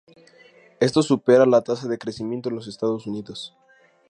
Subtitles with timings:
[0.79, 3.55] Esto supera la tasa de crecimiento en los Estados Unidos.